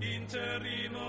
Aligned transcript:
interrimo. 0.00 1.00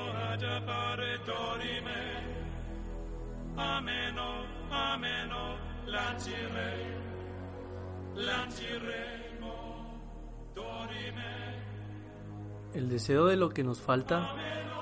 El 12.73 12.87
deseo 12.87 13.25
de 13.25 13.35
lo 13.35 13.49
que 13.49 13.63
nos 13.63 13.81
falta 13.81 14.33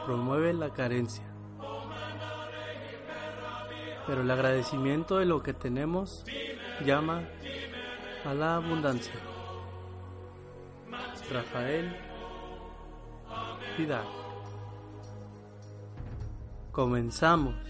promueve 0.06 0.54
la 0.54 0.72
carencia. 0.72 1.26
Pero 4.06 4.22
el 4.22 4.32
agradecimiento 4.32 5.18
de 5.18 5.26
lo 5.26 5.42
que 5.42 5.54
tenemos 5.54 6.24
llama 6.86 7.24
a 8.26 8.34
la 8.34 8.56
abundancia. 8.56 9.14
Rafael 11.32 12.09
Comenzamos. 16.72 17.69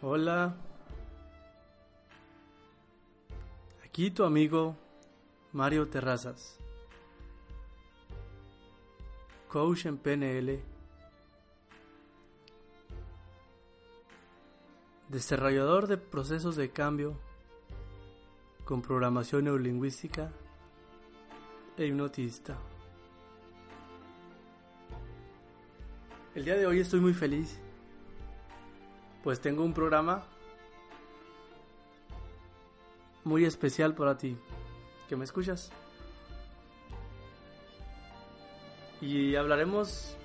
Hola. 0.00 0.54
Aquí 3.84 4.12
tu 4.12 4.22
amigo 4.22 4.76
Mario 5.52 5.88
Terrazas. 5.88 6.56
Coach 9.48 9.86
en 9.86 9.98
PNL. 9.98 10.62
Desarrollador 15.08 15.88
de 15.88 15.96
procesos 15.96 16.54
de 16.54 16.70
cambio 16.70 17.18
con 18.64 18.82
programación 18.82 19.46
neurolingüística 19.46 20.30
e 21.76 21.86
hipnotista. 21.86 22.56
El 26.36 26.44
día 26.44 26.54
de 26.54 26.66
hoy 26.66 26.78
estoy 26.78 27.00
muy 27.00 27.14
feliz 27.14 27.58
pues 29.22 29.40
tengo 29.40 29.64
un 29.64 29.74
programa 29.74 30.24
muy 33.24 33.44
especial 33.44 33.94
para 33.94 34.16
ti, 34.16 34.36
que 35.08 35.16
me 35.16 35.24
escuchas. 35.24 35.70
Y 39.00 39.36
hablaremos 39.36 40.16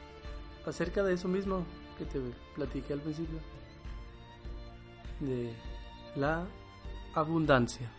acerca 0.66 1.04
de 1.04 1.14
eso 1.14 1.28
mismo 1.28 1.66
que 1.98 2.06
te 2.06 2.20
platiqué 2.56 2.94
al 2.94 3.02
principio, 3.02 3.40
de 5.20 5.54
la 6.16 6.46
abundancia. 7.14 7.92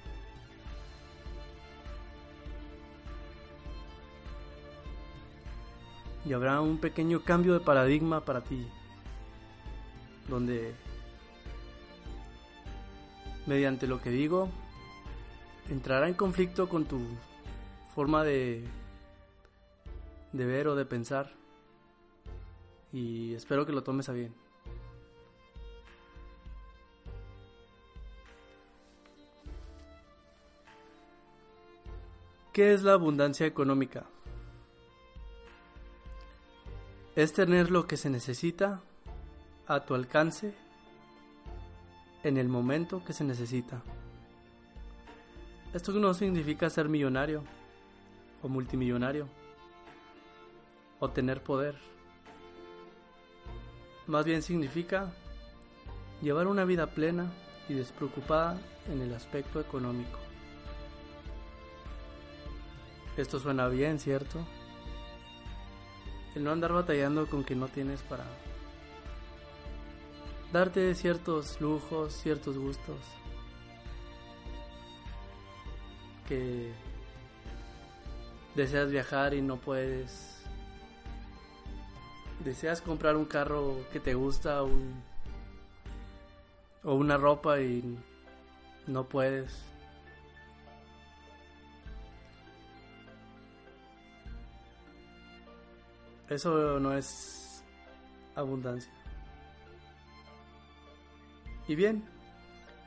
Y 6.25 6.33
habrá 6.33 6.61
un 6.63 6.79
pequeño 6.79 7.23
cambio 7.23 7.53
de 7.53 7.61
paradigma 7.61 8.25
para 8.25 8.43
ti, 8.43 8.67
donde 10.27 10.75
mediante 13.47 13.87
lo 13.87 14.01
que 14.01 14.11
digo, 14.11 14.49
entrará 15.71 16.09
en 16.09 16.15
conflicto 16.15 16.69
con 16.69 16.85
tu 16.85 17.01
forma 17.95 18.25
de, 18.25 18.65
de 20.33 20.47
ver 20.47 20.69
o 20.69 20.75
de 20.75 20.85
pensar. 20.85 21.33
Y 22.93 23.35
espero 23.35 23.67
que 23.67 23.73
lo 23.73 23.83
tomes 23.83 24.09
a 24.09 24.13
bien. 24.13 24.35
¿Qué 32.53 32.73
es 32.73 32.85
la 32.85 32.93
abundancia 32.93 33.47
económica? 33.47 34.05
Es 37.17 37.33
tener 37.33 37.73
lo 37.73 37.89
que 37.89 37.97
se 37.97 38.11
necesita 38.11 38.81
a 39.67 39.81
tu 39.81 39.95
alcance 39.95 40.55
en 42.25 42.39
el 42.39 42.49
momento 42.49 43.05
que 43.05 43.13
se 43.13 43.23
necesita. 43.23 43.83
Esto 45.75 45.93
no 45.93 46.15
significa 46.15 46.71
ser 46.71 46.89
millonario 46.89 47.45
o 48.43 48.49
multimillonario 48.49 49.29
o 51.01 51.11
tener 51.11 51.43
poder. 51.43 51.77
Más 54.07 54.25
bien 54.25 54.43
significa 54.43 55.13
llevar 56.23 56.47
una 56.47 56.65
vida 56.65 56.87
plena 56.87 57.31
y 57.69 57.75
despreocupada 57.75 58.59
en 58.91 59.03
el 59.03 59.15
aspecto 59.15 59.61
económico. 59.61 60.19
Esto 63.17 63.39
suena 63.39 63.69
bien, 63.69 63.99
¿cierto? 63.99 64.39
El 66.35 66.45
no 66.45 66.51
andar 66.51 66.73
batallando 66.73 67.27
con 67.29 67.45
que 67.45 67.55
no 67.55 67.69
tienes 67.69 68.03
para 68.03 68.25
darte 70.55 70.95
ciertos 70.95 71.61
lujos, 71.61 72.13
ciertos 72.13 72.57
gustos 72.57 72.97
que 76.29 76.71
deseas 78.55 78.89
viajar 78.89 79.35
y 79.35 79.43
no 79.43 79.57
puedes. 79.57 80.45
Deseas 82.45 82.81
comprar 82.81 83.17
un 83.17 83.25
carro 83.25 83.85
que 83.93 83.99
te 83.99 84.15
gusta 84.15 84.63
o 84.63 84.71
una 86.85 87.17
ropa 87.17 87.61
y 87.61 87.99
no 88.87 89.09
puedes. 89.09 89.61
Eso 96.29 96.79
no 96.79 96.95
es 96.97 97.65
abundancia. 98.37 99.04
Y 101.67 101.75
bien, 101.75 102.05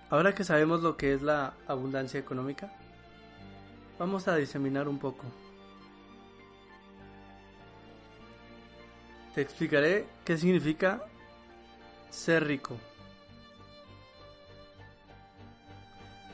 ahora 0.10 0.36
que 0.36 0.44
sabemos 0.44 0.82
lo 0.82 0.98
que 0.98 1.14
es 1.14 1.22
la 1.22 1.54
abundancia 1.68 2.20
económica, 2.20 2.72
vamos 3.98 4.28
a 4.28 4.36
diseminar 4.36 4.88
un 4.88 5.00
poco. 5.00 5.24
Te 9.34 9.42
explicaré 9.42 10.08
qué 10.26 10.38
significa 10.38 11.04
ser 12.10 12.46
rico. 12.46 12.78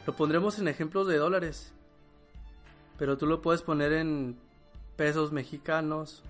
Lo 0.06 0.16
pondremos 0.16 0.60
en 0.60 0.68
ejemplos 0.68 1.08
de 1.08 1.18
dólares, 1.18 1.72
pero 2.98 3.18
tú 3.18 3.26
lo 3.26 3.42
puedes 3.42 3.62
poner 3.62 3.94
en 3.94 4.38
pesos 4.98 5.32
mexicanos, 5.32 6.24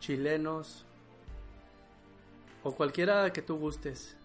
chilenos 0.00 0.84
o 2.64 2.72
cualquiera 2.72 3.32
que 3.32 3.42
tú 3.42 3.56
gustes. 3.56 4.16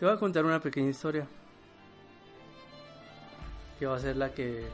Te 0.00 0.06
voy 0.06 0.14
a 0.14 0.18
contar 0.18 0.46
una 0.46 0.60
pequeña 0.60 0.88
historia. 0.88 1.26
Que 3.78 3.84
va 3.84 3.96
a 3.96 3.98
ser 3.98 4.16
la 4.16 4.32
que... 4.32 4.66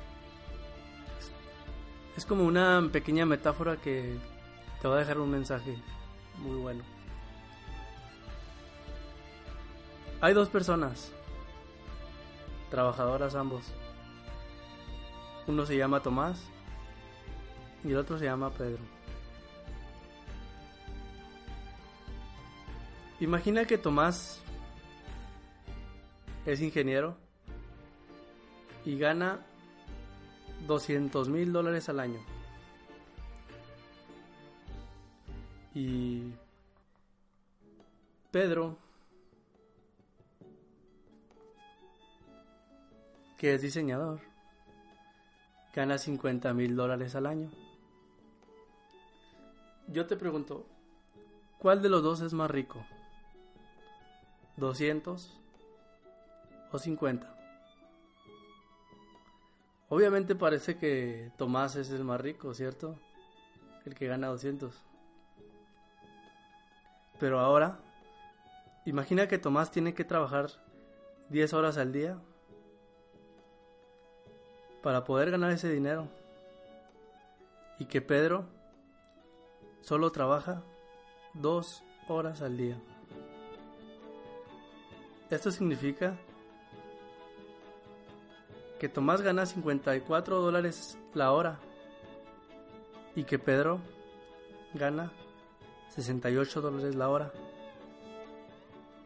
Es 2.16 2.24
como 2.24 2.44
una 2.44 2.88
pequeña 2.92 3.26
metáfora 3.26 3.76
que 3.76 4.16
te 4.80 4.86
va 4.86 4.94
a 4.94 4.98
dejar 5.00 5.18
un 5.18 5.32
mensaje 5.32 5.82
muy 6.38 6.54
bueno. 6.58 6.84
Hay 10.20 10.32
dos 10.32 10.48
personas, 10.48 11.10
trabajadoras 12.70 13.34
ambos. 13.34 13.64
Uno 15.48 15.66
se 15.66 15.76
llama 15.76 16.04
Tomás 16.04 16.40
y 17.82 17.90
el 17.90 17.96
otro 17.96 18.16
se 18.16 18.26
llama 18.26 18.50
Pedro. 18.50 18.84
Imagina 23.18 23.64
que 23.64 23.76
Tomás 23.76 24.45
es 26.46 26.62
ingeniero 26.62 27.16
y 28.84 28.96
gana 28.98 29.44
200 30.66 31.28
mil 31.28 31.52
dólares 31.52 31.88
al 31.88 32.00
año. 32.00 32.20
Y 35.74 36.32
Pedro, 38.30 38.78
que 43.36 43.54
es 43.54 43.62
diseñador, 43.62 44.20
gana 45.74 45.98
50 45.98 46.54
mil 46.54 46.76
dólares 46.76 47.14
al 47.16 47.26
año. 47.26 47.50
Yo 49.88 50.06
te 50.06 50.16
pregunto, 50.16 50.64
¿cuál 51.58 51.82
de 51.82 51.88
los 51.88 52.02
dos 52.02 52.20
es 52.20 52.32
más 52.32 52.50
rico? 52.50 52.84
¿200 54.58 55.45
o 56.76 56.78
50? 56.78 57.34
Obviamente 59.88 60.34
parece 60.34 60.78
que 60.78 61.32
Tomás 61.36 61.76
es 61.76 61.90
el 61.90 62.04
más 62.04 62.20
rico, 62.20 62.52
¿cierto? 62.54 62.98
El 63.84 63.94
que 63.94 64.06
gana 64.06 64.28
200. 64.28 64.82
Pero 67.18 67.40
ahora, 67.40 67.78
imagina 68.84 69.26
que 69.26 69.38
Tomás 69.38 69.70
tiene 69.70 69.94
que 69.94 70.04
trabajar 70.04 70.50
10 71.30 71.54
horas 71.54 71.78
al 71.78 71.92
día 71.92 72.18
para 74.82 75.04
poder 75.04 75.30
ganar 75.30 75.50
ese 75.52 75.70
dinero. 75.70 76.08
Y 77.78 77.86
que 77.86 78.00
Pedro 78.00 78.46
solo 79.80 80.10
trabaja 80.12 80.62
2 81.34 81.82
horas 82.08 82.42
al 82.42 82.56
día. 82.56 82.78
Esto 85.30 85.50
significa 85.50 86.16
que 88.78 88.88
Tomás 88.88 89.22
gana 89.22 89.46
54 89.46 90.40
dólares 90.40 90.98
la 91.14 91.32
hora 91.32 91.58
y 93.14 93.24
que 93.24 93.38
Pedro 93.38 93.80
gana 94.74 95.12
68 95.94 96.60
dólares 96.60 96.94
la 96.94 97.08
hora. 97.08 97.32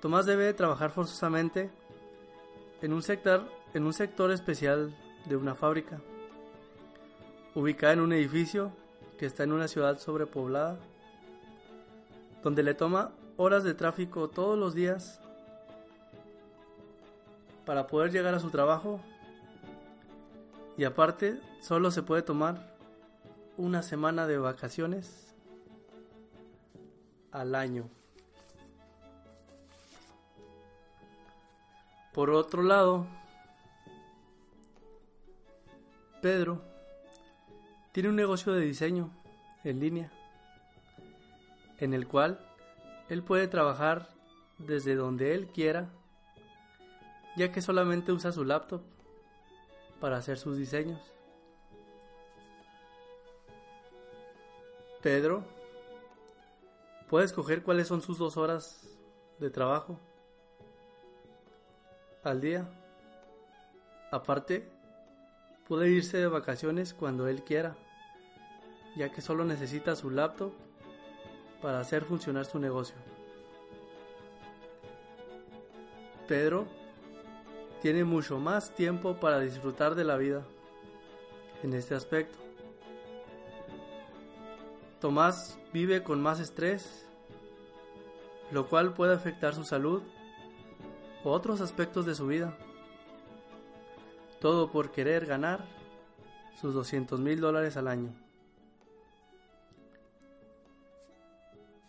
Tomás 0.00 0.26
debe 0.26 0.52
trabajar 0.54 0.90
forzosamente 0.90 1.70
en 2.82 2.92
un 2.92 3.02
sector, 3.02 3.44
en 3.74 3.84
un 3.84 3.92
sector 3.92 4.32
especial 4.32 4.96
de 5.26 5.36
una 5.36 5.54
fábrica, 5.54 6.00
ubicada 7.54 7.92
en 7.92 8.00
un 8.00 8.12
edificio 8.12 8.72
que 9.18 9.26
está 9.26 9.44
en 9.44 9.52
una 9.52 9.68
ciudad 9.68 9.98
sobrepoblada, 9.98 10.78
donde 12.42 12.62
le 12.62 12.74
toma 12.74 13.12
horas 13.36 13.62
de 13.62 13.74
tráfico 13.74 14.28
todos 14.28 14.58
los 14.58 14.74
días 14.74 15.20
para 17.66 17.86
poder 17.86 18.10
llegar 18.10 18.34
a 18.34 18.40
su 18.40 18.50
trabajo 18.50 19.00
y 20.80 20.84
aparte, 20.84 21.38
solo 21.60 21.90
se 21.90 22.02
puede 22.02 22.22
tomar 22.22 22.74
una 23.58 23.82
semana 23.82 24.26
de 24.26 24.38
vacaciones 24.38 25.34
al 27.32 27.54
año. 27.54 27.90
Por 32.14 32.30
otro 32.30 32.62
lado, 32.62 33.06
Pedro 36.22 36.62
tiene 37.92 38.08
un 38.08 38.16
negocio 38.16 38.54
de 38.54 38.62
diseño 38.62 39.10
en 39.64 39.80
línea, 39.80 40.10
en 41.76 41.92
el 41.92 42.08
cual 42.08 42.40
él 43.10 43.22
puede 43.22 43.48
trabajar 43.48 44.08
desde 44.56 44.94
donde 44.94 45.34
él 45.34 45.48
quiera, 45.48 45.90
ya 47.36 47.52
que 47.52 47.60
solamente 47.60 48.12
usa 48.12 48.32
su 48.32 48.46
laptop 48.46 48.80
para 50.00 50.16
hacer 50.16 50.38
sus 50.38 50.56
diseños. 50.56 51.00
Pedro 55.02 55.44
puede 57.08 57.24
escoger 57.24 57.62
cuáles 57.62 57.88
son 57.88 58.02
sus 58.02 58.18
dos 58.18 58.36
horas 58.36 58.88
de 59.38 59.50
trabajo 59.50 59.98
al 62.22 62.40
día. 62.40 62.68
Aparte, 64.10 64.68
puede 65.68 65.88
irse 65.88 66.18
de 66.18 66.26
vacaciones 66.26 66.92
cuando 66.92 67.28
él 67.28 67.42
quiera, 67.42 67.76
ya 68.96 69.10
que 69.10 69.20
solo 69.20 69.44
necesita 69.44 69.96
su 69.96 70.10
laptop 70.10 70.52
para 71.62 71.80
hacer 71.80 72.04
funcionar 72.04 72.44
su 72.44 72.58
negocio. 72.58 72.96
Pedro 76.26 76.66
tiene 77.80 78.04
mucho 78.04 78.38
más 78.38 78.74
tiempo 78.74 79.16
para 79.16 79.40
disfrutar 79.40 79.94
de 79.94 80.04
la 80.04 80.16
vida 80.16 80.42
en 81.62 81.72
este 81.72 81.94
aspecto. 81.94 82.38
Tomás 85.00 85.58
vive 85.72 86.02
con 86.02 86.20
más 86.20 86.40
estrés, 86.40 87.06
lo 88.50 88.68
cual 88.68 88.92
puede 88.92 89.14
afectar 89.14 89.54
su 89.54 89.64
salud 89.64 90.02
o 91.24 91.30
otros 91.30 91.60
aspectos 91.60 92.04
de 92.04 92.14
su 92.14 92.26
vida. 92.26 92.56
Todo 94.40 94.70
por 94.70 94.90
querer 94.90 95.26
ganar 95.26 95.64
sus 96.60 96.74
200 96.74 97.18
mil 97.20 97.40
dólares 97.40 97.76
al 97.76 97.88
año. 97.88 98.12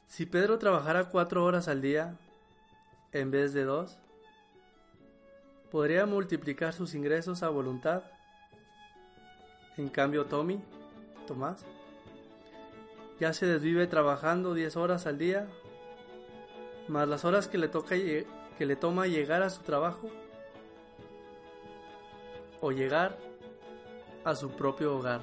Si 0.07 0.25
Pedro 0.25 0.57
trabajara 0.57 1.09
cuatro 1.09 1.43
horas 1.43 1.67
al 1.67 1.81
día 1.81 2.17
en 3.13 3.31
vez 3.31 3.53
de 3.53 3.63
dos, 3.63 3.97
podría 5.71 6.05
multiplicar 6.05 6.73
sus 6.73 6.93
ingresos 6.93 7.43
a 7.43 7.49
voluntad. 7.49 8.03
En 9.77 9.87
cambio, 9.87 10.25
Tommy, 10.25 10.61
Tomás, 11.25 11.65
ya 13.19 13.31
se 13.33 13.45
desvive 13.45 13.87
trabajando 13.87 14.53
10 14.53 14.75
horas 14.75 15.07
al 15.07 15.17
día, 15.17 15.47
más 16.87 17.07
las 17.07 17.23
horas 17.23 17.47
que 17.47 17.57
le, 17.57 17.69
toca, 17.69 17.95
que 17.95 18.65
le 18.65 18.75
toma 18.75 19.07
llegar 19.07 19.43
a 19.43 19.49
su 19.49 19.61
trabajo 19.61 20.09
o 22.59 22.71
llegar 22.71 23.17
a 24.25 24.35
su 24.35 24.49
propio 24.51 24.97
hogar. 24.97 25.21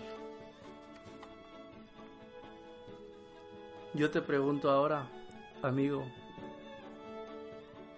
Yo 3.94 4.10
te 4.10 4.22
pregunto 4.22 4.70
ahora, 4.70 5.08
amigo, 5.62 6.04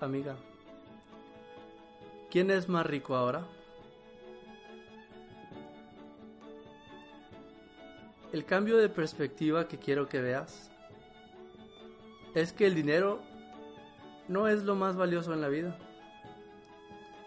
amiga, 0.01 0.37
¿Quién 2.31 2.53
es 2.53 2.69
más 2.69 2.87
rico 2.87 3.17
ahora? 3.17 3.45
El 8.33 8.45
cambio 8.45 8.77
de 8.77 8.89
perspectiva 8.89 9.67
que 9.67 9.79
quiero 9.79 10.09
que 10.09 10.21
veas 10.21 10.71
es 12.37 12.53
que 12.53 12.67
el 12.67 12.77
dinero 12.77 13.21
no 14.29 14.47
es 14.47 14.63
lo 14.63 14.77
más 14.77 14.95
valioso 14.95 15.35
en 15.35 15.41
la 15.41 15.49
vida, 15.49 15.77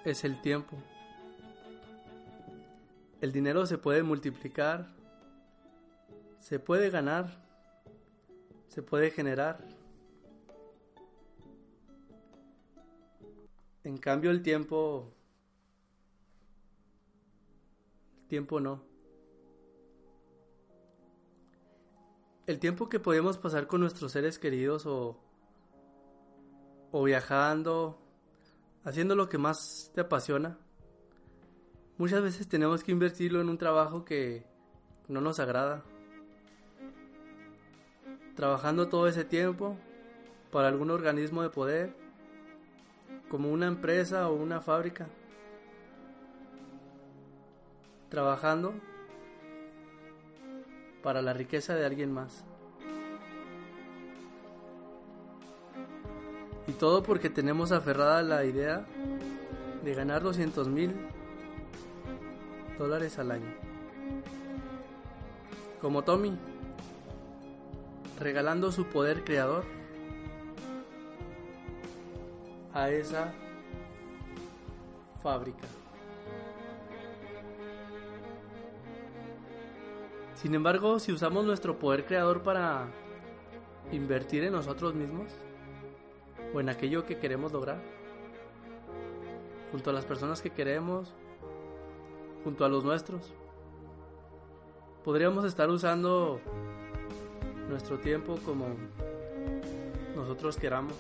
es 0.06 0.24
el 0.24 0.40
tiempo. 0.40 0.78
El 3.20 3.34
dinero 3.34 3.66
se 3.66 3.78
puede 3.78 4.04
multiplicar, 4.04 4.88
se 6.40 6.60
puede 6.60 6.90
ganar, 6.90 7.28
se 8.70 8.82
puede 8.82 9.12
generar. 9.12 9.60
En 13.84 13.98
cambio 13.98 14.32
el 14.32 14.42
tiempo... 14.42 15.12
El 18.22 18.28
tiempo 18.28 18.60
no. 18.60 18.84
El 22.48 22.60
tiempo 22.60 22.90
que 22.90 23.00
podemos 23.00 23.38
pasar 23.38 23.68
con 23.68 23.82
nuestros 23.82 24.12
seres 24.12 24.40
queridos 24.40 24.86
o, 24.86 25.18
o 26.92 27.04
viajando, 27.04 28.00
haciendo 28.84 29.16
lo 29.16 29.30
que 29.30 29.38
más 29.38 29.92
te 29.94 30.02
apasiona, 30.02 30.58
muchas 31.98 32.22
veces 32.22 32.48
tenemos 32.48 32.84
que 32.84 32.92
invertirlo 32.92 33.40
en 33.40 33.50
un 33.50 33.58
trabajo 33.58 34.04
que 34.04 34.46
no 35.08 35.22
nos 35.22 35.40
agrada. 35.40 35.84
Trabajando 38.36 38.90
todo 38.90 39.08
ese 39.08 39.24
tiempo 39.24 39.78
para 40.52 40.68
algún 40.68 40.90
organismo 40.92 41.44
de 41.44 41.50
poder 41.50 42.03
como 43.34 43.52
una 43.52 43.66
empresa 43.66 44.30
o 44.30 44.36
una 44.36 44.62
fábrica, 44.62 45.08
trabajando 48.08 48.76
para 51.02 51.24
la 51.24 51.34
riqueza 51.34 51.74
de 51.74 51.84
alguien 51.84 52.14
más. 52.14 52.46
Y 56.68 56.74
todo 56.74 57.02
porque 57.02 57.32
tenemos 57.32 57.72
aferrada 57.72 58.22
la 58.22 58.46
idea 58.46 58.86
de 59.84 59.96
ganar 59.96 60.22
200 60.22 60.68
mil 60.68 60.94
dólares 62.78 63.18
al 63.18 63.32
año. 63.32 63.52
Como 65.82 66.04
Tommy, 66.04 66.38
regalando 68.20 68.72
su 68.72 68.86
poder 68.86 69.24
creador 69.24 69.66
esa 72.90 73.34
fábrica. 75.22 75.68
Sin 80.36 80.56
embargo, 80.56 81.00
si 81.00 81.12
usamos 81.12 81.46
nuestro 81.46 81.80
poder 81.80 82.06
creador 82.06 82.44
para 82.44 82.88
invertir 83.92 84.44
en 84.44 84.52
nosotros 84.52 84.94
mismos, 84.94 85.30
o 86.54 86.60
en 86.60 86.70
aquello 86.70 87.06
que 87.06 87.18
queremos 87.18 87.52
lograr, 87.52 87.82
junto 89.72 89.90
a 89.90 89.94
las 89.94 90.06
personas 90.06 90.42
que 90.42 90.52
queremos, 90.52 91.14
junto 92.44 92.66
a 92.66 92.70
los 92.70 92.84
nuestros. 92.84 93.34
Podríamos 95.04 95.46
estar 95.46 95.70
usando 95.70 96.40
nuestro 97.70 98.00
tiempo 98.00 98.38
como 98.46 98.68
nosotros 100.16 100.58
queramos, 100.58 100.94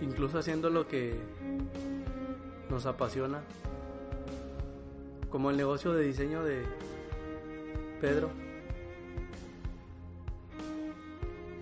incluso 0.00 0.38
haciendo 0.38 0.70
lo 0.70 0.86
que 0.86 1.14
nos 2.68 2.86
apasiona, 2.86 3.42
como 5.30 5.50
el 5.50 5.56
negocio 5.56 5.92
de 5.92 6.04
diseño 6.04 6.42
de 6.44 6.64
Pedro. 8.00 8.30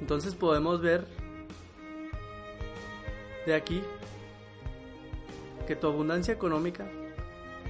Entonces 0.01 0.35
podemos 0.35 0.81
ver 0.81 1.07
de 3.47 3.55
aquí 3.55 3.83
que 5.67 5.77
tu 5.77 5.87
abundancia 5.87 6.33
económica 6.33 6.87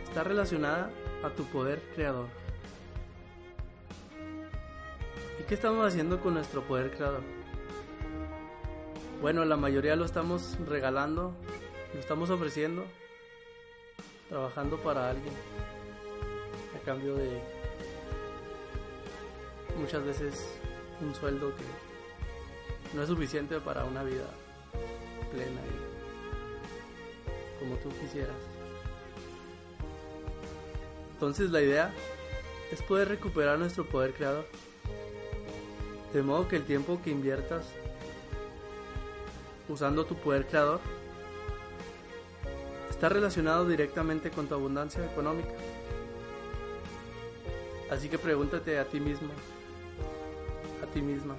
está 0.04 0.22
relacionada 0.22 0.90
a 1.24 1.30
tu 1.30 1.44
poder 1.44 1.82
creador. 1.94 2.26
¿Y 5.40 5.42
qué 5.44 5.54
estamos 5.54 5.86
haciendo 5.86 6.20
con 6.20 6.34
nuestro 6.34 6.62
poder 6.62 6.92
creador? 6.92 7.37
Bueno, 9.20 9.44
la 9.44 9.56
mayoría 9.56 9.96
lo 9.96 10.04
estamos 10.04 10.56
regalando, 10.68 11.32
lo 11.92 11.98
estamos 11.98 12.30
ofreciendo, 12.30 12.84
trabajando 14.28 14.76
para 14.78 15.10
alguien, 15.10 15.34
a 16.80 16.84
cambio 16.84 17.16
de 17.16 17.42
muchas 19.76 20.04
veces 20.04 20.48
un 21.00 21.12
sueldo 21.16 21.52
que 21.56 22.96
no 22.96 23.02
es 23.02 23.08
suficiente 23.08 23.58
para 23.58 23.84
una 23.84 24.04
vida 24.04 24.26
plena 25.32 25.60
y 25.66 27.58
como 27.58 27.74
tú 27.78 27.88
quisieras. 28.00 28.36
Entonces 31.14 31.50
la 31.50 31.60
idea 31.60 31.92
es 32.70 32.80
poder 32.82 33.08
recuperar 33.08 33.58
nuestro 33.58 33.84
poder 33.84 34.14
creador. 34.14 34.46
De 36.12 36.22
modo 36.22 36.46
que 36.46 36.54
el 36.54 36.64
tiempo 36.64 37.00
que 37.02 37.10
inviertas 37.10 37.66
usando 39.68 40.04
tu 40.04 40.14
poder 40.16 40.46
creador 40.46 40.80
está 42.90 43.08
relacionado 43.08 43.66
directamente 43.68 44.30
con 44.30 44.48
tu 44.48 44.54
abundancia 44.54 45.04
económica. 45.04 45.52
Así 47.90 48.08
que 48.08 48.18
pregúntate 48.18 48.78
a 48.78 48.84
ti 48.84 49.00
mismo, 49.00 49.28
a 50.82 50.86
ti 50.92 51.00
misma, 51.00 51.36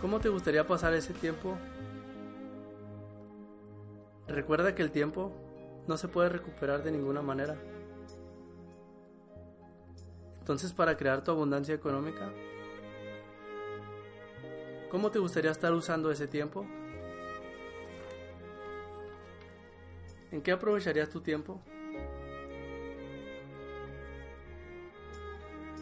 ¿cómo 0.00 0.20
te 0.20 0.28
gustaría 0.28 0.66
pasar 0.66 0.92
ese 0.94 1.14
tiempo? 1.14 1.56
Recuerda 4.26 4.74
que 4.74 4.82
el 4.82 4.90
tiempo 4.90 5.32
no 5.86 5.96
se 5.96 6.08
puede 6.08 6.28
recuperar 6.28 6.82
de 6.82 6.92
ninguna 6.92 7.22
manera. 7.22 7.56
Entonces, 10.40 10.72
para 10.72 10.96
crear 10.96 11.22
tu 11.22 11.30
abundancia 11.30 11.74
económica, 11.74 12.30
¿cómo 14.90 15.10
te 15.10 15.18
gustaría 15.18 15.50
estar 15.50 15.72
usando 15.72 16.10
ese 16.10 16.26
tiempo? 16.26 16.66
¿En 20.32 20.42
qué 20.42 20.52
aprovecharías 20.52 21.08
tu 21.08 21.20
tiempo? 21.20 21.60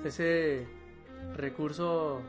Ese 0.04 0.66
recurso 1.34 2.22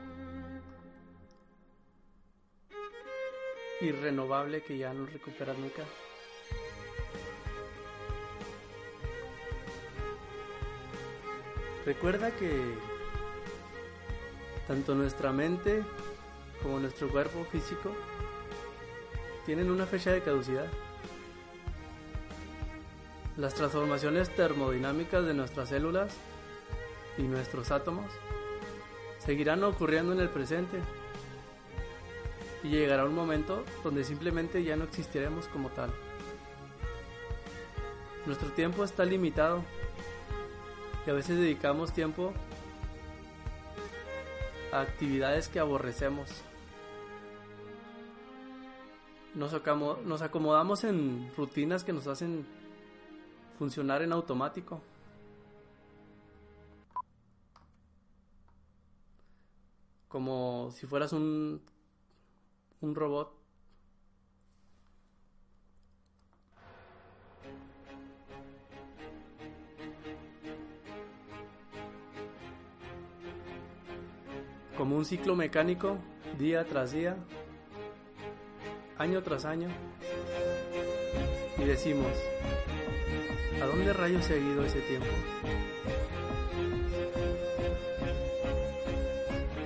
irrenovable 3.82 4.62
que 4.64 4.78
ya 4.78 4.94
no 4.94 5.06
recuperas 5.06 5.58
nunca. 5.58 5.84
Recuerda 11.86 12.32
que 12.32 12.76
tanto 14.68 14.94
nuestra 14.96 15.32
mente 15.32 15.84
como 16.62 16.80
nuestro 16.80 17.10
cuerpo 17.10 17.46
físico 17.46 17.92
tienen 19.46 19.72
una 19.72 19.86
fecha 19.86 20.12
de 20.12 20.22
caducidad. 20.22 20.68
Las 23.38 23.54
transformaciones 23.56 24.30
termodinámicas 24.36 25.26
de 25.26 25.34
nuestras 25.34 25.70
células 25.70 26.14
y 27.18 27.24
nuestros 27.24 27.72
átomos 27.72 28.12
seguirán 29.26 29.64
ocurriendo 29.64 30.14
en 30.14 30.20
el 30.20 30.30
presente 30.30 30.80
y 32.64 32.70
llegará 32.70 33.06
un 33.06 33.16
momento 33.16 33.64
donde 33.84 34.04
simplemente 34.04 34.64
ya 34.64 34.76
no 34.76 34.84
existiremos 34.84 35.48
como 35.48 35.70
tal. 35.70 35.90
Nuestro 38.26 38.50
tiempo 38.50 38.84
está 38.84 39.06
limitado 39.06 39.64
y 41.08 41.10
a 41.10 41.14
veces 41.14 41.38
dedicamos 41.38 41.94
tiempo 41.94 42.34
a 44.72 44.82
actividades 44.82 45.48
que 45.48 45.60
aborrecemos. 45.60 46.30
Nos, 49.36 49.54
nos 50.06 50.22
acomodamos 50.22 50.84
en 50.84 51.32
rutinas 51.38 51.84
que 51.84 51.94
nos 51.94 52.08
hacen 52.08 52.46
funcionar 53.58 54.02
en 54.02 54.12
automático. 54.12 54.82
Como 60.08 60.72
si 60.72 60.88
fueras 60.88 61.14
un, 61.14 61.62
un 62.82 62.96
robot. 62.96 63.38
Como 74.78 74.96
un 74.96 75.04
ciclo 75.04 75.36
mecánico, 75.36 75.98
día 76.38 76.66
tras 76.66 76.94
día, 76.94 77.18
año 79.00 79.24
tras 79.24 79.46
año. 79.46 79.70
Y 81.58 81.64
decimos, 81.64 82.12
¿a 83.62 83.66
dónde 83.66 83.94
rayos 83.94 84.30
ha 84.30 84.36
ido 84.36 84.64
ese 84.64 84.82
tiempo? 84.82 85.08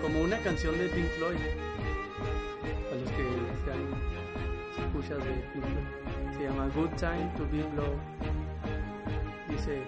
Como 0.01 0.21
una 0.21 0.37
canción 0.37 0.77
de 0.77 0.87
Pink 0.87 1.07
Floyd, 1.17 1.37
a 2.91 2.95
los 2.95 3.09
que 3.11 3.25
sean 3.65 4.85
escuchas 4.85 5.17
de 5.17 5.31
Pink 5.51 5.65
Floyd, 5.65 6.37
se 6.37 6.43
llama 6.43 6.69
Good 6.75 6.91
Time 6.91 7.31
to 7.35 7.43
Be 7.51 7.63
Blow. 7.73 7.95
Dice, 9.49 9.81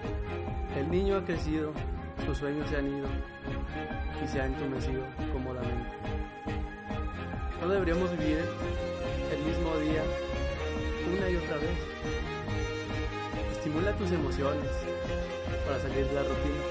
el 0.75 0.89
niño 0.89 1.17
ha 1.17 1.23
crecido, 1.23 1.71
sus 2.25 2.37
sueños 2.39 2.67
se 2.67 2.77
han 2.77 2.87
ido 2.87 3.07
y 4.23 4.27
se 4.27 4.41
ha 4.41 4.45
entumecido 4.47 5.03
cómodamente. 5.31 5.91
No 7.61 7.67
deberíamos 7.69 8.11
vivir 8.17 8.39
mismo 9.45 9.77
día 9.77 10.01
una 11.15 11.29
y 11.29 11.35
otra 11.35 11.57
vez. 11.57 11.77
Estimula 13.51 13.91
tus 13.93 14.11
emociones 14.11 14.71
para 15.65 15.79
salir 15.79 16.07
de 16.07 16.13
la 16.13 16.23
rutina. 16.23 16.61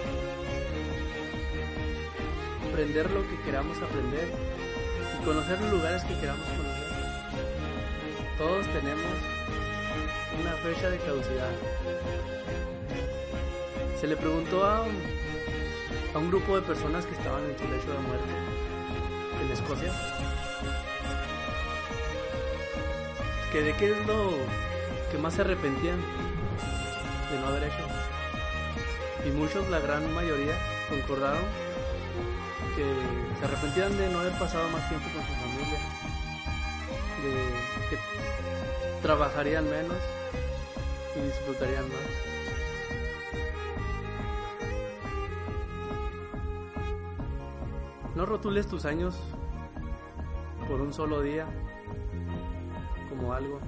Aprender 2.69 3.11
lo 3.13 3.23
que 3.29 3.41
queramos 3.45 3.79
aprender 3.81 4.29
y 5.15 5.25
conocer 5.25 5.61
los 5.61 5.71
lugares 5.71 6.03
que 6.03 6.19
queramos 6.19 6.45
conocer. 6.45 6.85
Todos 8.39 8.67
tenemos 8.67 9.15
una 10.41 10.53
fecha 10.57 10.91
de 10.91 10.99
caducidad. 10.99 11.51
Se 14.01 14.09
le 14.09 14.17
preguntó 14.17 14.65
a 14.65 14.83
un, 14.83 14.97
a 16.13 16.19
un 16.19 16.29
grupo 16.29 16.57
de 16.57 16.63
personas 16.63 17.07
que 17.07 17.15
estaban 17.15 17.45
en 17.45 17.57
su 17.57 17.65
lecho 17.65 17.93
de 17.93 17.99
muerte 18.01 18.33
en 19.41 19.53
Escocia 19.53 19.93
que 23.55 23.63
de 23.63 23.73
qué 23.75 23.93
es 23.93 24.07
lo 24.09 24.33
que 25.13 25.19
más 25.19 25.35
se 25.35 25.43
arrepentían 25.43 26.01
de 27.31 27.39
no 27.39 27.47
haber 27.47 27.63
hecho. 27.63 27.87
Y 29.25 29.31
muchos, 29.31 29.71
la 29.71 29.79
gran 29.79 30.13
mayoría, 30.13 30.55
concordaron 30.91 31.45
que 32.75 32.85
se 33.39 33.45
arrepentían 33.45 33.97
de 33.97 34.11
no 34.11 34.19
haber 34.19 34.37
pasado 34.41 34.69
más 34.71 34.89
tiempo 34.89 35.07
con 35.15 35.23
su 35.23 35.33
familia, 35.35 35.79
de 37.23 37.31
que 37.91 37.99
trabajarían 39.03 39.71
menos 39.71 39.99
y 41.15 41.21
disfrutarían 41.21 41.85
más. 41.85 42.09
No 48.17 48.27
rotules 48.27 48.67
tus 48.67 48.85
años 48.85 49.15
por 50.67 50.81
un 50.81 50.93
solo 50.93 51.21
día 51.21 51.47
como 53.25 53.33
algo. 53.33 53.61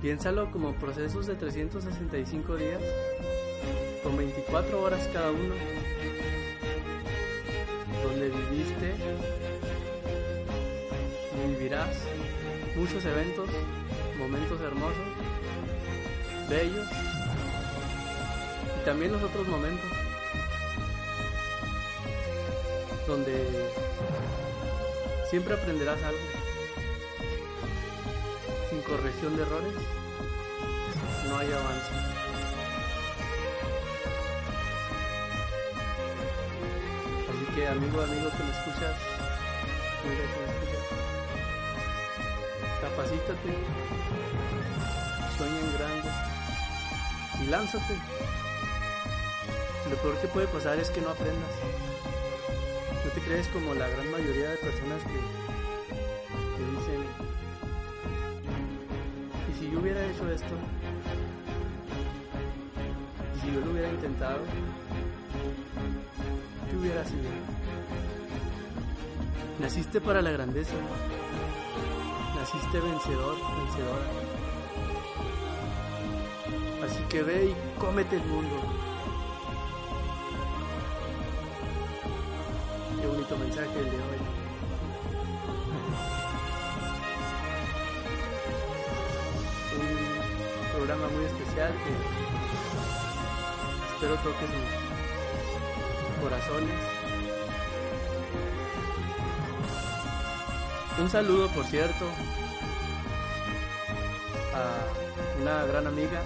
Piénsalo 0.00 0.50
como 0.50 0.74
procesos 0.74 1.26
de 1.26 1.34
365 1.34 2.56
días, 2.56 2.82
con 4.02 4.16
24 4.16 4.82
horas 4.82 5.08
cada 5.12 5.30
uno. 5.30 5.54
donde 8.04 8.28
viviste 8.28 8.94
y 11.34 11.48
vivirás 11.48 11.96
muchos 12.76 13.04
eventos, 13.04 13.48
momentos 14.18 14.60
hermosos, 14.60 15.06
bellos 16.50 16.86
y 18.80 18.84
también 18.84 19.12
los 19.12 19.22
otros 19.22 19.48
momentos 19.48 19.93
donde 23.06 23.70
siempre 25.28 25.54
aprenderás 25.54 26.02
algo. 26.02 26.18
Sin 28.70 28.80
corrección 28.82 29.36
de 29.36 29.42
errores 29.42 29.74
no 31.28 31.36
hay 31.36 31.52
avance. 31.52 31.92
Así 37.30 37.54
que 37.54 37.68
amigo, 37.68 38.00
amigo 38.00 38.30
que 38.30 38.42
me 38.42 38.50
escuchas, 38.50 38.96
amiga 40.04 40.24
que 40.32 40.40
me 40.40 40.46
escuchas, 40.52 40.84
capacítate, 42.80 43.52
sueña 45.36 45.60
en 45.60 45.72
grande 45.74 46.10
y 47.42 47.46
lánzate. 47.46 47.94
Lo 49.90 49.96
peor 49.96 50.16
que 50.18 50.28
puede 50.28 50.46
pasar 50.46 50.78
es 50.78 50.88
que 50.88 51.02
no 51.02 51.10
aprendas. 51.10 51.52
Te 53.14 53.20
crees 53.20 53.46
como 53.48 53.74
la 53.74 53.88
gran 53.88 54.10
mayoría 54.10 54.50
de 54.50 54.56
personas 54.56 55.02
que, 55.04 55.18
que 56.56 56.64
dicen, 56.70 57.04
¿y 59.50 59.58
si 59.58 59.70
yo 59.70 59.78
hubiera 59.78 60.04
hecho 60.04 60.28
esto? 60.30 60.54
¿Y 63.36 63.40
si 63.40 63.54
yo 63.54 63.60
lo 63.60 63.70
hubiera 63.70 63.88
intentado? 63.88 64.40
¿Qué 66.68 66.76
hubiera 66.76 67.04
sido? 67.04 67.30
Naciste 69.60 70.00
para 70.00 70.20
la 70.20 70.32
grandeza. 70.32 70.74
Naciste 72.36 72.80
vencedor, 72.80 73.36
vencedora. 73.36 74.06
Así 76.84 77.02
que 77.08 77.22
ve 77.22 77.46
y 77.46 77.80
cómete 77.80 78.16
el 78.16 78.24
mundo. 78.24 78.93
Bonito 83.24 83.38
mensaje 83.38 83.78
el 83.78 83.84
de 83.84 83.90
hoy. 83.90 83.96
Un 89.80 90.68
programa 90.76 91.08
muy 91.08 91.24
especial 91.24 91.72
que 91.72 91.90
espero 93.94 94.16
toque 94.16 94.46
sus 94.46 94.54
corazones. 96.22 96.78
Un 100.98 101.08
saludo, 101.10 101.48
por 101.48 101.64
cierto, 101.64 102.04
a 104.54 104.84
una 105.40 105.64
gran 105.64 105.86
amiga 105.86 106.20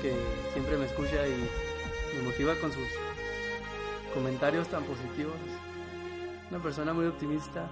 que 0.00 0.14
siempre 0.52 0.76
me 0.76 0.86
escucha 0.86 1.26
y 1.26 1.50
me 2.16 2.22
motiva 2.22 2.54
con 2.56 2.72
sus 2.72 2.86
comentarios 4.14 4.68
tan 4.68 4.84
positivos. 4.84 5.34
Una 6.50 6.62
persona 6.62 6.92
muy 6.92 7.06
optimista 7.06 7.68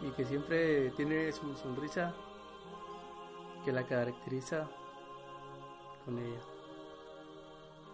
y 0.00 0.10
que 0.12 0.24
siempre 0.24 0.90
tiene 0.92 1.30
su 1.32 1.54
sonrisa 1.56 2.14
que 3.64 3.72
la 3.72 3.86
caracteriza 3.86 4.68
con 6.04 6.18
ella. 6.18 6.40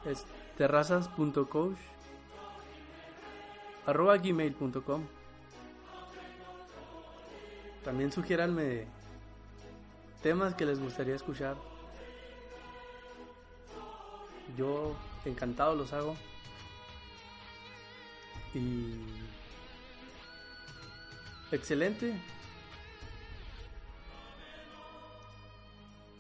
es 0.05 0.25
terrazas.coach 0.57 1.77
arroba 3.87 4.17
gmail.com 4.17 5.03
también 7.87 8.11
sugiéranme 8.11 8.87
temas 10.21 10.55
que 10.55 10.67
les 10.67 10.81
gustaría 10.81 11.15
escuchar. 11.15 11.57
Yo 14.59 14.97
encantado 15.25 15.77
los 15.77 15.93
hago. 15.93 16.17
Y 18.55 18.97
excelente 21.53 22.21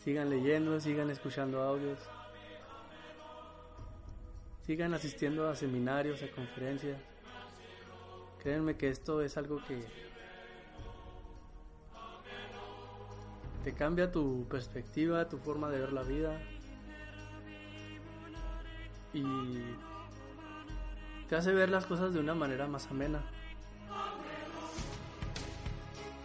sigan 0.07 0.31
leyendo 0.31 0.79
sigan 0.79 1.11
escuchando 1.11 1.61
audios 1.61 1.99
sigan 4.67 4.95
asistiendo 4.95 5.49
a 5.49 5.55
seminarios 5.55 6.23
a 6.25 6.31
conferencias. 6.31 7.01
Créanme 8.43 8.77
que 8.77 8.89
esto 8.89 9.23
es 9.23 9.37
algo 9.37 9.61
que 9.65 9.81
te 13.63 13.73
cambia 13.73 14.11
tu 14.11 14.45
perspectiva 14.49 15.29
tu 15.29 15.39
forma 15.39 15.71
de 15.71 15.79
ver 15.79 15.93
la 15.93 16.03
vida. 16.03 16.41
Y 19.13 19.25
te 21.29 21.37
hace 21.37 21.53
ver 21.53 21.69
las 21.69 21.87
cosas 21.87 22.13
de 22.13 22.19
una 22.19 22.35
manera 22.35 22.67
más 22.67 22.89
amena, 22.91 23.23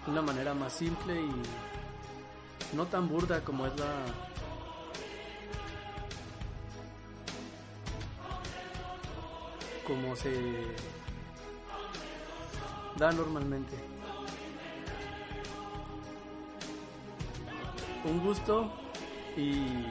una 0.08 0.22
manera 0.24 0.56
más 0.56 0.74
simple 0.74 1.22
y 1.22 1.32
no 2.74 2.86
tan 2.86 3.08
burda 3.08 3.42
como 3.42 3.66
es 3.66 3.80
la 3.80 3.92
como 9.86 10.16
se 10.16 10.32
da 12.98 13.12
normalmente. 13.12 13.76
Un 18.06 18.20
gusto 18.24 18.72
y 19.36 19.86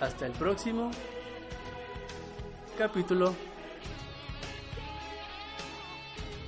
hasta 0.00 0.26
el 0.26 0.32
próximo 0.32 0.90
capítulo. 2.76 3.34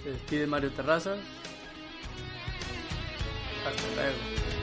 Se 0.02 0.10
despide 0.10 0.46
Mario 0.46 0.72
Terraza. 0.72 1.16
Hasta 3.64 3.82
luego. 3.94 4.53